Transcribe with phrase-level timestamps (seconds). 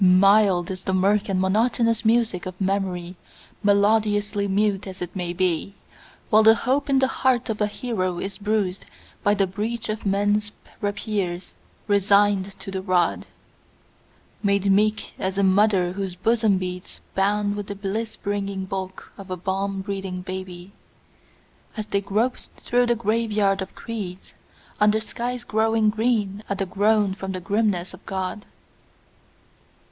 [0.03, 3.17] Mild is the mirk and monotonous music of memory,
[3.61, 5.75] melodiously mute as it may be,
[6.31, 8.85] While the hope in the heart of a hero is bruised
[9.23, 11.53] by the breach of men's rapiers,
[11.85, 13.27] resigned to the rod;
[14.41, 19.29] Made meek as a mother whose bosom beats bound with the bliss bringing bulk of
[19.29, 20.71] a balm breathing baby,
[21.77, 24.33] As they grope through the graveyard of creeds,
[24.79, 28.47] under skies growing green at a groan for the grimness of God.